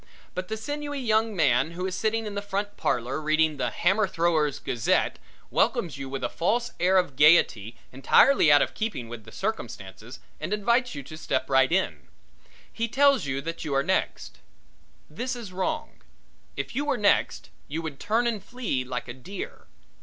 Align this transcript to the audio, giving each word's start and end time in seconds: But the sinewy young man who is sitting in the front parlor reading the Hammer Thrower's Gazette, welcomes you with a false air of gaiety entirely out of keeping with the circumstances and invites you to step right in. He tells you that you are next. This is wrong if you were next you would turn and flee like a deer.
But 0.33 0.47
the 0.47 0.57
sinewy 0.57 0.97
young 0.99 1.35
man 1.35 1.73
who 1.73 1.85
is 1.85 1.93
sitting 1.93 2.25
in 2.25 2.33
the 2.33 2.41
front 2.41 2.75
parlor 2.75 3.21
reading 3.21 3.57
the 3.57 3.69
Hammer 3.69 4.07
Thrower's 4.07 4.57
Gazette, 4.57 5.19
welcomes 5.51 5.99
you 5.99 6.09
with 6.09 6.23
a 6.23 6.27
false 6.27 6.71
air 6.79 6.97
of 6.97 7.15
gaiety 7.15 7.75
entirely 7.91 8.51
out 8.51 8.63
of 8.63 8.73
keeping 8.73 9.09
with 9.09 9.25
the 9.25 9.31
circumstances 9.31 10.19
and 10.39 10.53
invites 10.53 10.95
you 10.95 11.03
to 11.03 11.15
step 11.15 11.51
right 11.51 11.71
in. 11.71 12.07
He 12.73 12.87
tells 12.87 13.27
you 13.27 13.41
that 13.41 13.63
you 13.63 13.75
are 13.75 13.83
next. 13.83 14.39
This 15.07 15.35
is 15.35 15.53
wrong 15.53 16.01
if 16.57 16.75
you 16.75 16.83
were 16.83 16.97
next 16.97 17.51
you 17.67 17.83
would 17.83 17.99
turn 17.99 18.25
and 18.25 18.43
flee 18.43 18.83
like 18.83 19.07
a 19.07 19.13
deer. 19.13 19.67